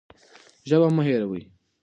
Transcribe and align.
ژبه 0.69 0.87
مه 0.95 1.01
هېروئ. 1.07 1.41